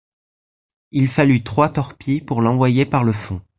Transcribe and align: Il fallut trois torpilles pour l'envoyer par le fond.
Il 0.89 1.07
fallut 1.09 1.43
trois 1.43 1.69
torpilles 1.69 2.21
pour 2.21 2.41
l'envoyer 2.41 2.87
par 2.87 3.03
le 3.03 3.13
fond. 3.13 3.39